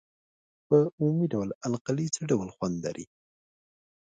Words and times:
په 0.67 0.77
عمومي 0.95 1.27
توګه 1.31 1.45
القلي 1.67 2.07
څه 2.15 2.21
ډول 2.29 2.47
خوند 2.55 2.75
لري؟ 2.85 3.05